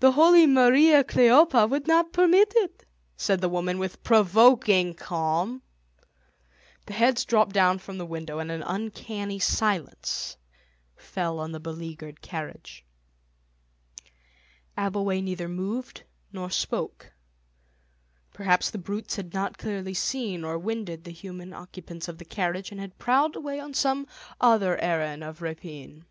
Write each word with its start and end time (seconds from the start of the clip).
The 0.00 0.12
holy 0.12 0.46
Mariä 0.46 1.04
Kleophä 1.04 1.68
would 1.68 1.86
not 1.86 2.10
permit 2.14 2.54
it," 2.56 2.86
said 3.14 3.42
the 3.42 3.48
woman 3.50 3.78
with 3.78 4.02
provoking 4.02 4.94
calm. 4.94 5.60
The 6.86 6.94
heads 6.94 7.26
dropped 7.26 7.52
down 7.52 7.78
from 7.80 7.98
the 7.98 8.06
window 8.06 8.38
and 8.38 8.50
an 8.50 8.62
uncanny 8.62 9.38
silence 9.38 10.38
fell 10.96 11.38
on 11.38 11.52
the 11.52 11.60
beleaguered 11.60 12.22
carriage. 12.22 12.86
Abbleway 14.78 15.22
neither 15.22 15.46
moved 15.46 16.04
nor 16.32 16.48
spoke. 16.50 17.12
Perhaps 18.32 18.70
the 18.70 18.78
brutes 18.78 19.16
had 19.16 19.34
not 19.34 19.58
clearly 19.58 19.92
seen 19.92 20.42
or 20.42 20.58
winded 20.58 21.04
the 21.04 21.10
human 21.12 21.52
occupants 21.52 22.08
of 22.08 22.16
the 22.16 22.24
carriage, 22.24 22.70
and 22.72 22.80
had 22.80 22.96
prowled 22.96 23.36
away 23.36 23.60
on 23.60 23.74
some 23.74 24.06
other 24.40 24.78
errand 24.78 25.22
of 25.22 25.42
rapine. 25.42 26.06